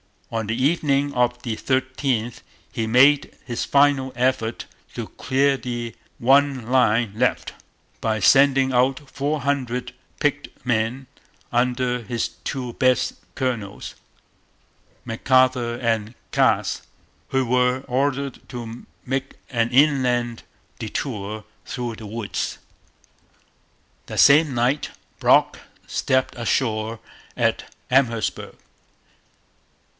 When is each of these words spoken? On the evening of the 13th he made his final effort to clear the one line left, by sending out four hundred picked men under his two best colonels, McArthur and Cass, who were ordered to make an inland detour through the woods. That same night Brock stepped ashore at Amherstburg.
On 0.31 0.47
the 0.47 0.55
evening 0.59 1.13
of 1.13 1.43
the 1.43 1.55
13th 1.57 2.41
he 2.71 2.87
made 2.87 3.35
his 3.45 3.65
final 3.65 4.11
effort 4.15 4.65
to 4.95 5.07
clear 5.09 5.57
the 5.57 5.93
one 6.17 6.67
line 6.71 7.11
left, 7.15 7.53
by 7.99 8.19
sending 8.19 8.71
out 8.73 9.07
four 9.07 9.41
hundred 9.41 9.93
picked 10.19 10.47
men 10.65 11.05
under 11.51 12.01
his 12.01 12.29
two 12.45 12.73
best 12.73 13.13
colonels, 13.35 13.93
McArthur 15.05 15.77
and 15.83 16.15
Cass, 16.31 16.81
who 17.27 17.45
were 17.45 17.81
ordered 17.81 18.39
to 18.49 18.87
make 19.05 19.33
an 19.51 19.69
inland 19.69 20.41
detour 20.79 21.43
through 21.65 21.97
the 21.97 22.07
woods. 22.07 22.57
That 24.07 24.19
same 24.21 24.55
night 24.55 24.91
Brock 25.19 25.59
stepped 25.87 26.35
ashore 26.37 26.99
at 27.37 27.71
Amherstburg. 27.91 28.55